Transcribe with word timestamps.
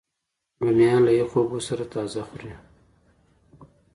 رومیان 0.61 0.99
له 1.07 1.11
یخو 1.19 1.37
اوبو 1.41 1.59
سره 1.67 1.83
تازه 1.93 2.21
خوري 2.27 2.51